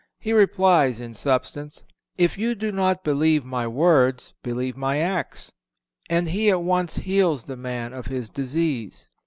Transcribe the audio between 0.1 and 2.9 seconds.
He replies, in substance: If you do